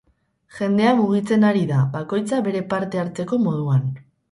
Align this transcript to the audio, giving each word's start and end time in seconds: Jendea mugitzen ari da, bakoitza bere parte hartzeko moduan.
Jendea 0.59 0.93
mugitzen 1.01 1.45
ari 1.51 1.61
da, 1.73 1.83
bakoitza 1.97 2.41
bere 2.49 2.65
parte 2.75 3.05
hartzeko 3.05 3.43
moduan. 3.47 3.89